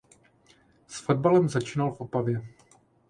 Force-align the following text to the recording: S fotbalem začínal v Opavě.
S 0.87 0.99
fotbalem 0.99 1.49
začínal 1.49 1.91
v 1.91 2.01
Opavě. 2.01 2.47